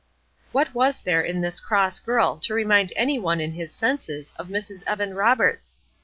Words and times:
What 0.51 0.73
was 0.73 1.03
there 1.03 1.21
in 1.21 1.41
this 1.41 1.59
cross 1.59 1.99
girl 1.99 2.39
to 2.39 2.55
remind 2.55 2.91
any 2.95 3.19
one 3.19 3.39
in 3.39 3.51
his 3.51 3.71
senses 3.71 4.33
of 4.35 4.47
Mrs. 4.47 4.81
Evan 4.87 5.13
Roberts? 5.13 5.77